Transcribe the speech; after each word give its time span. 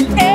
And 0.00 0.29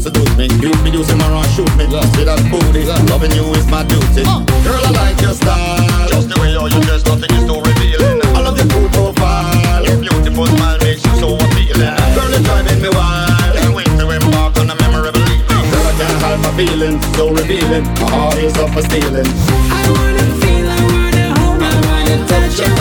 seduce 0.00 0.34
me. 0.36 0.48
You 0.64 0.72
be 0.82 0.90
using 0.90 1.18
my 1.18 1.28
run, 1.28 1.44
shoot 1.52 1.68
me. 1.76 1.84
Yeah. 1.84 2.00
See 2.16 2.24
that 2.24 2.40
booty, 2.48 2.88
yeah. 2.88 2.96
loving 3.12 3.32
you 3.36 3.44
is 3.52 3.68
my 3.68 3.84
duty. 3.84 4.24
Uh. 4.24 4.40
Girl, 4.64 4.80
I 4.80 4.90
like 4.96 5.20
your 5.20 5.36
style. 5.36 6.08
Just 6.08 6.32
the 6.32 6.36
way 6.40 6.56
you 6.56 6.80
dress, 6.88 7.04
nothing 7.04 7.30
is 7.36 7.44
too 7.44 7.60
revealing. 7.60 8.24
I 8.32 8.40
love 8.40 8.56
your 8.56 8.68
cool 8.72 8.88
profile. 8.96 9.84
Your 9.84 10.00
beautiful 10.00 10.46
smile 10.48 10.78
makes 10.80 11.04
you 11.04 11.14
so 11.20 11.36
appealing. 11.36 11.92
Girl, 12.16 12.32
it's 12.32 12.44
driving 12.48 12.80
me 12.80 12.88
wild. 12.88 13.52
Can't 13.60 13.74
wait 13.76 13.92
to 14.00 14.06
embark 14.08 14.56
on 14.56 14.72
a 14.72 14.76
memorable 14.80 15.20
evening. 15.20 15.44
Uh. 15.52 15.68
Girl, 15.68 15.84
I 15.84 15.92
can't 16.00 16.18
hide 16.24 16.40
my 16.40 16.52
feelings, 16.56 17.00
so 17.16 17.28
revealing. 17.28 17.84
My 18.00 18.08
heart 18.08 18.40
is 18.40 18.56
up 18.56 18.72
for 18.72 18.82
stealing. 18.82 19.28
I 19.28 19.84
wanna 19.92 20.26
feel, 20.40 20.64
I 20.64 20.80
wanna 20.88 21.26
hold, 21.36 21.60
I 21.60 21.72
wanna 21.84 22.16
touch 22.24 22.56
you. 22.64 22.79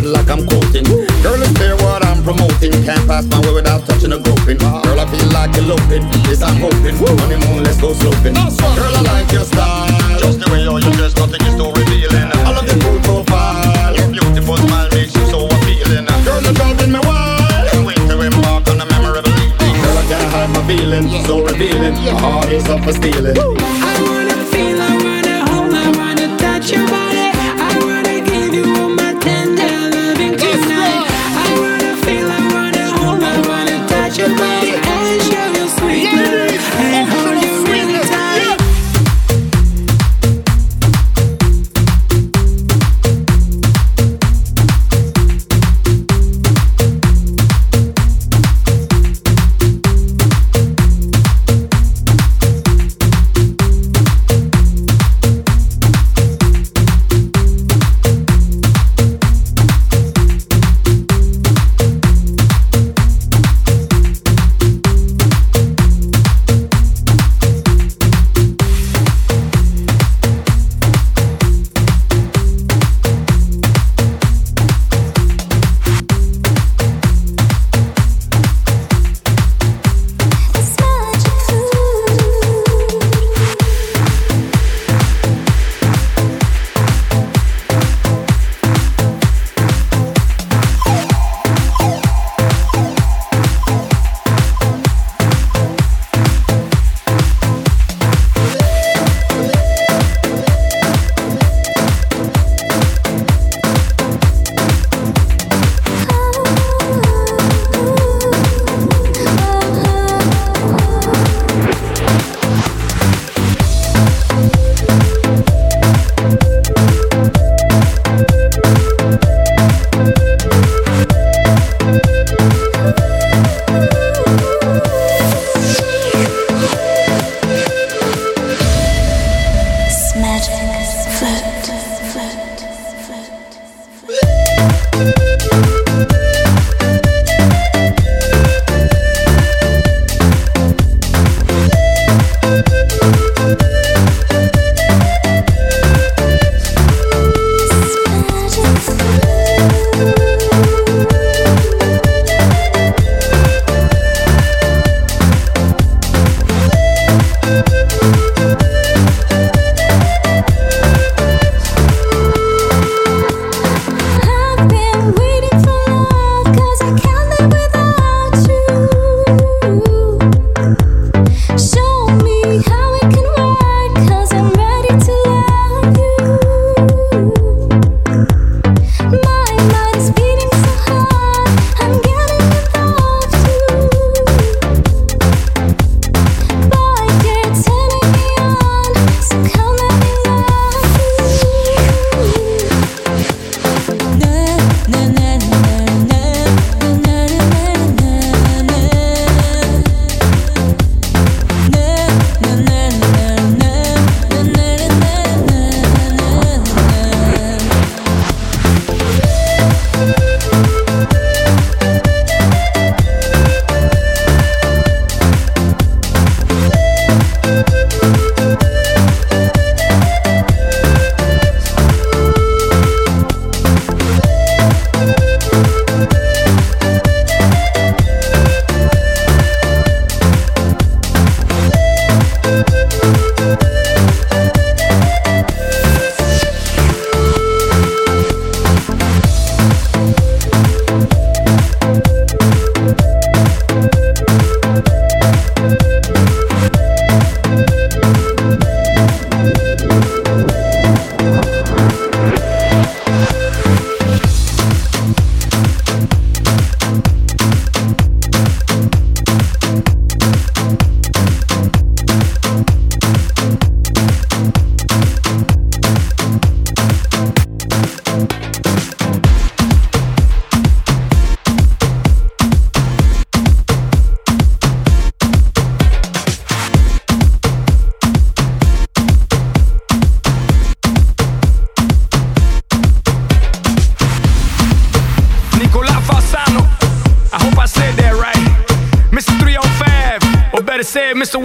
word 0.00 0.12
like 0.12 0.30
I'm 0.30 0.46
quoting. 0.46 0.84
Girl, 1.22 1.40
it's 1.40 1.52
clear 1.56 1.76
what 1.76 2.04
I'm 2.04 2.22
promoting. 2.22 2.72
Can't 2.84 3.06
pass 3.06 3.24
my 3.26 3.40
way 3.40 3.54
without 3.54 3.86
touching 3.86 4.12
a 4.12 4.18
groping. 4.18 4.58
Girl, 4.58 5.00
I 5.00 5.06
feel 5.06 5.28
like 5.32 5.56
eloping. 5.56 6.04
This 6.24 6.42
I'm 6.42 6.56
hoping. 6.56 6.96
Honeymoon, 6.96 7.64
let's 7.64 7.80
go 7.80 7.92
sloping. 7.92 8.34
Girl, 8.34 8.94
I 8.96 9.02
like 9.02 9.32
your 9.32 9.44
style. 9.44 9.88
Just 10.18 10.40
the 10.40 10.50
way 10.50 10.62
you're 10.62 10.80
dressed, 10.96 11.16
nothing 11.16 11.42
is 11.46 11.54
too 11.56 11.70
revealing. 11.72 12.28
I 12.46 12.50
love 12.52 12.66
your 12.66 12.80
cool 12.80 13.00
profile. 13.00 13.94
Your 13.94 14.10
beautiful 14.10 14.56
smile 14.56 14.88
makes 14.92 15.14
you 15.16 15.26
so 15.26 15.46
appealing. 15.46 16.06
Girl, 16.24 16.40
you're 16.42 16.54
driving 16.54 16.92
me 16.92 17.00
wild. 17.04 17.68
Can't 17.70 17.86
wait 17.86 18.00
to 18.08 18.20
embark 18.20 18.68
on 18.68 18.80
a 18.80 18.86
memorable 18.86 19.36
evening. 19.44 19.74
Girl, 19.82 19.96
I 19.98 20.04
can't 20.08 20.28
hide 20.32 20.50
my 20.50 20.62
feelings, 20.66 21.26
so 21.26 21.44
revealing. 21.44 21.94
My 22.04 22.20
heart 22.20 22.52
is 22.52 22.68
up 22.68 22.84
for 22.84 22.92
stealing. 22.92 23.36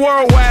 worldwide. 0.05 0.44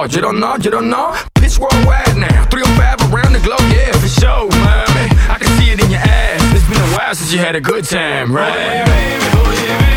hard. 0.00 0.14
You 0.14 0.22
don't 0.22 0.40
know, 0.40 0.56
you 0.56 0.70
don't 0.70 0.88
know. 0.88 1.14
Pitch 1.34 1.58
worldwide 1.58 2.16
now. 2.16 2.46
305 2.46 3.12
around 3.12 3.32
the 3.34 3.40
globe, 3.40 3.60
yeah, 3.70 3.92
for 3.92 4.08
sure, 4.08 4.48
mommy. 4.48 5.06
I 5.28 5.36
can 5.38 5.48
see 5.58 5.70
it 5.72 5.80
in 5.82 5.90
your 5.90 6.00
ass. 6.00 6.40
It's 6.54 6.68
been 6.68 6.80
a 6.80 6.96
while 6.96 7.14
since 7.14 7.32
you 7.32 7.38
had 7.38 7.54
a 7.54 7.60
good 7.60 7.84
time, 7.84 8.34
right? 8.34 8.50
Oh, 8.50 8.60
yeah, 8.60 8.84
baby. 8.84 9.24
Oh, 9.34 9.64
yeah, 9.66 9.78
baby. 9.78 9.89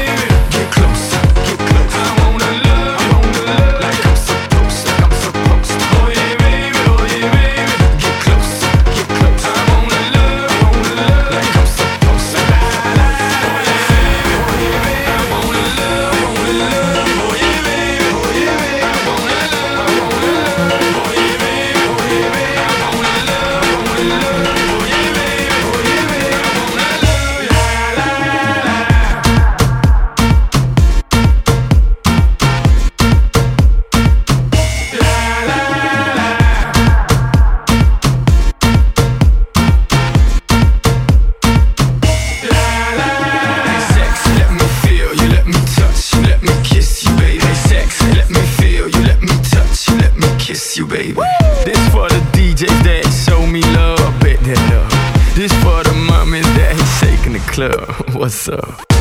What's 58.24 58.48
Uh... 58.48 58.93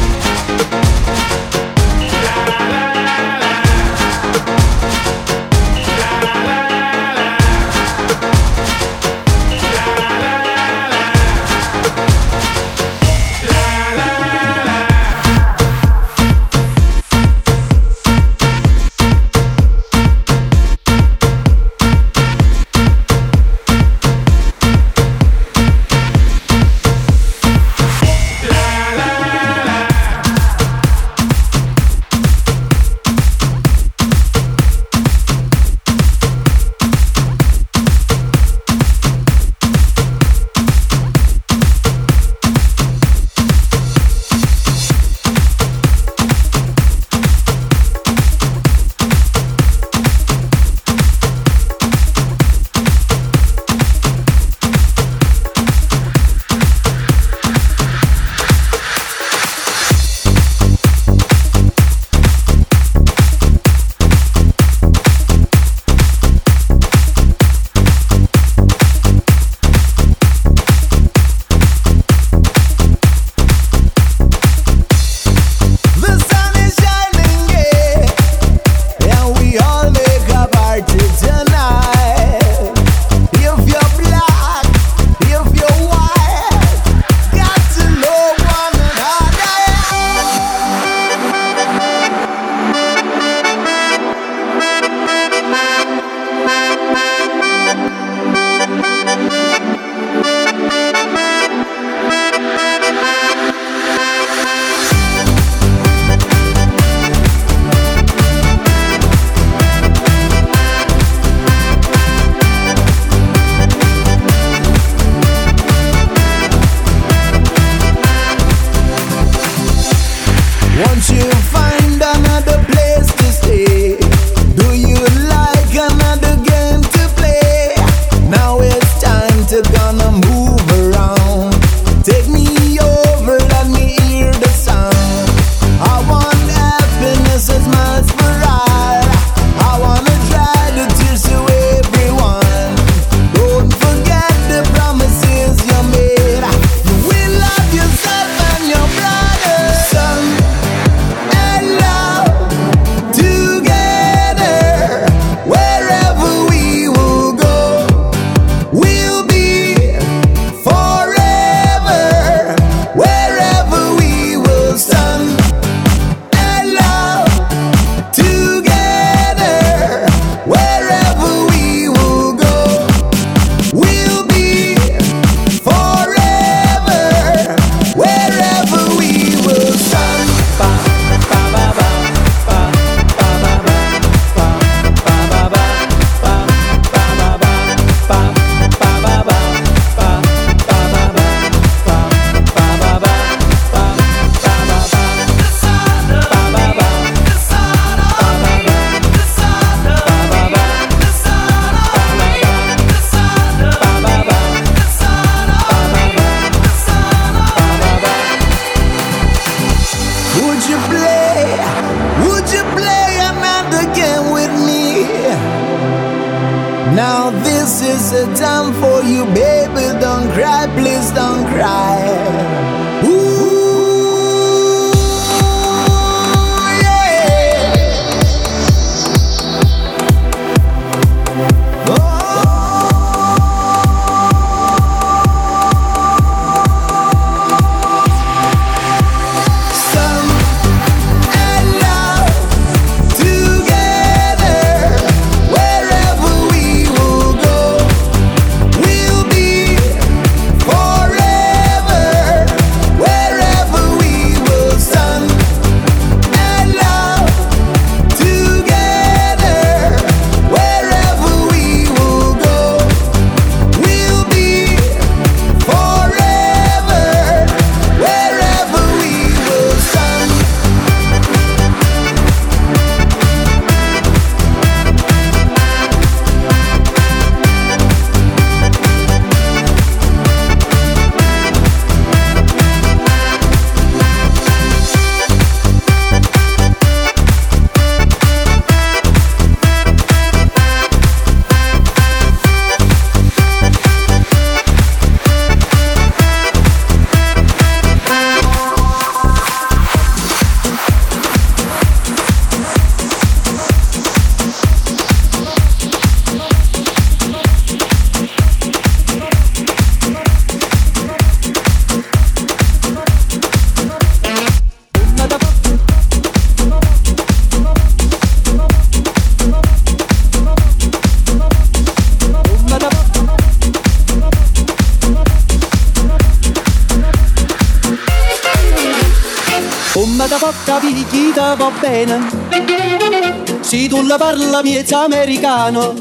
quando 334.13 334.19
parla 334.19 334.63
miezza 334.63 335.05
americano, 335.05 335.95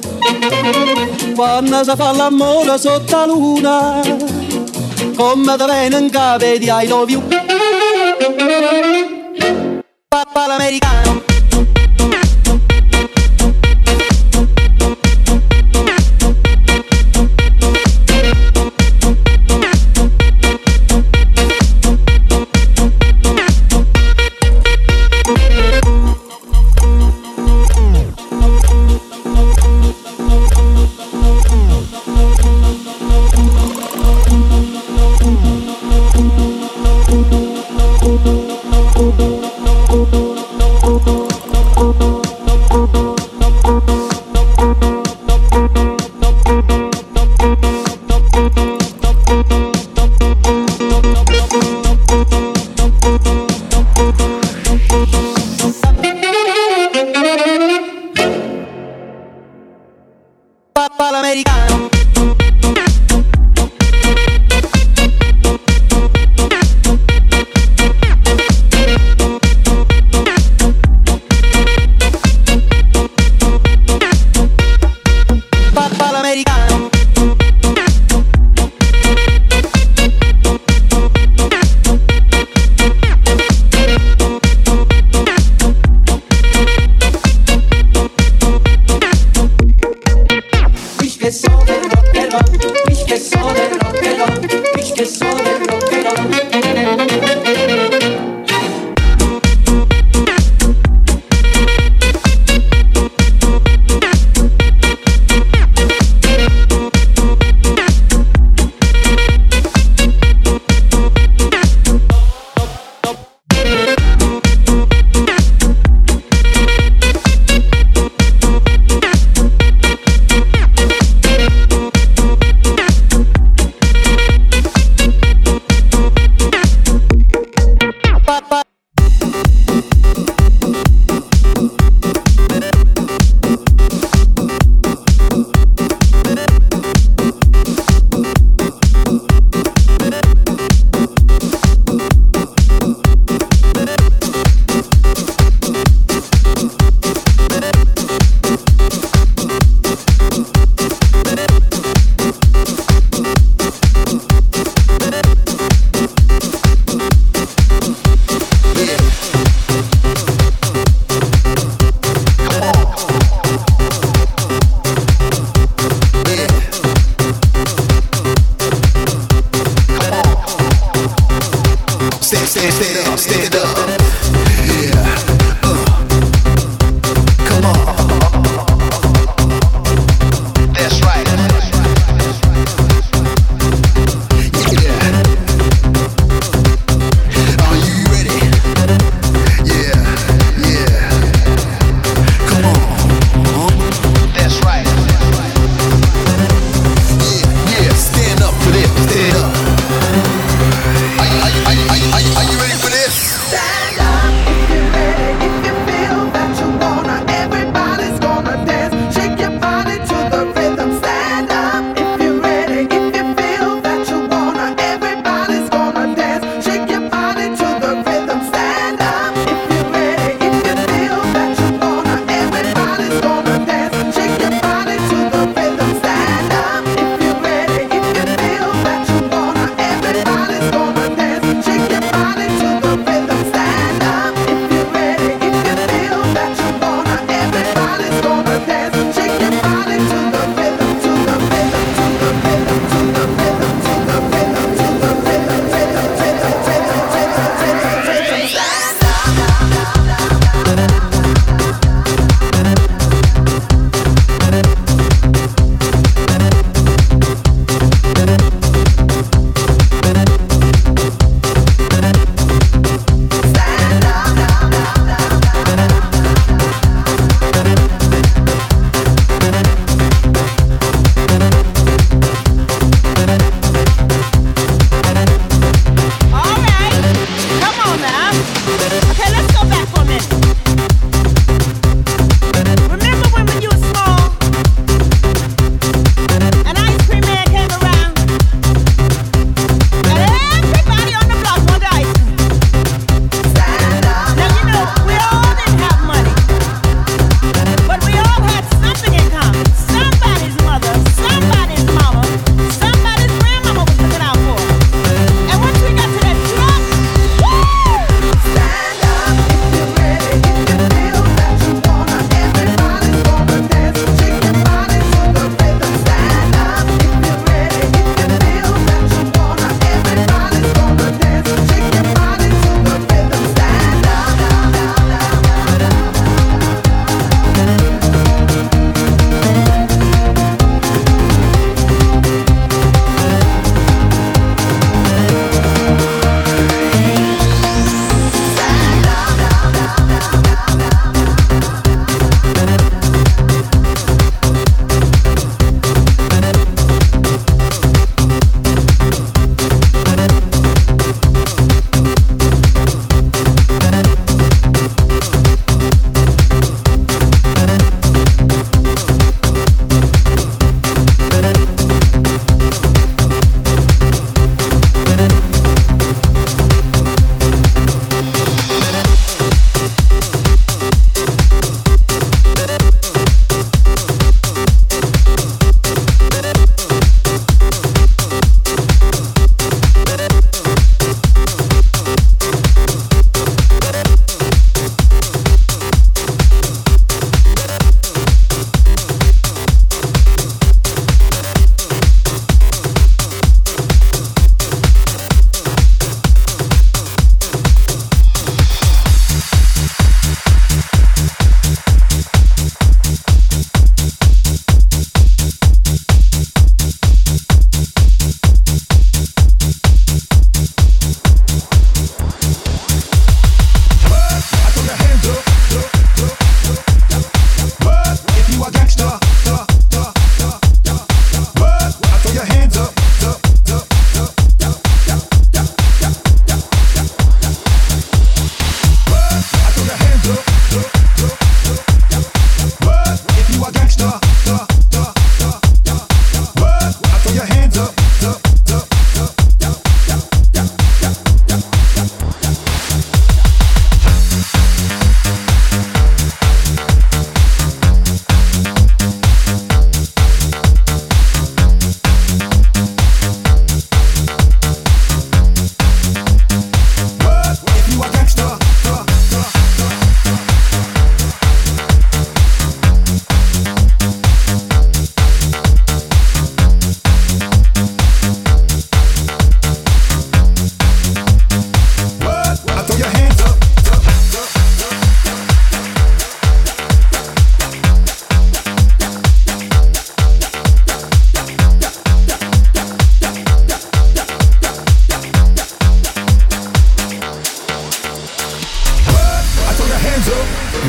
quando 1.34 1.84
si 1.84 1.92
fa 1.96 2.12
l'amore 2.12 2.78
sotto 2.78 3.16
la 3.16 3.26
luna, 3.26 4.02
come 5.16 5.56
da 5.56 5.66
vengono 5.66 6.04
in 6.04 6.10
capo 6.10 6.46
di 6.58 6.70
I. 6.70 7.22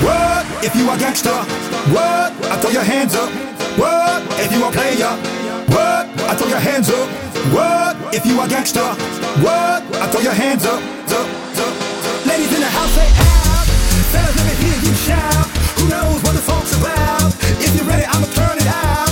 What 0.03 0.45
if 0.65 0.75
you 0.75 0.91
a 0.91 0.97
gangster? 0.99 1.37
What? 1.95 2.33
I 2.51 2.57
throw 2.61 2.71
your 2.71 2.85
hands 2.85 3.15
up. 3.15 3.31
What 3.79 4.23
if 4.41 4.53
you 4.53 4.65
a 4.65 4.71
player? 4.71 5.13
What? 5.75 6.05
I 6.31 6.35
throw 6.35 6.49
your 6.49 6.59
hands 6.59 6.91
up. 6.91 7.09
What 7.53 7.97
if 8.15 8.25
you 8.27 8.41
a 8.41 8.49
gangster? 8.49 8.89
What? 9.45 9.83
I 10.03 10.07
throw 10.11 10.21
your 10.21 10.33
hands 10.33 10.65
up. 10.67 10.81
up, 10.81 11.29
up. 11.59 12.27
Ladies 12.27 12.53
in 12.55 12.61
the 12.61 12.71
house 12.71 12.93
say 12.95 13.09
out. 13.09 13.67
Fellas, 14.13 14.37
let 14.37 14.47
me 14.49 14.55
hear 14.65 14.79
you 14.83 14.95
shout. 15.07 15.47
Who 15.79 15.89
knows 15.89 16.23
what 16.23 16.35
the 16.35 16.43
funk's 16.43 16.73
about? 16.79 17.33
If 17.61 17.75
you're 17.77 17.85
ready, 17.85 18.05
I'ma 18.05 18.27
turn 18.35 18.59
it 18.59 18.67
out. 18.67 19.12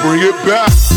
Bring 0.00 0.22
it 0.22 0.32
back. 0.46 0.87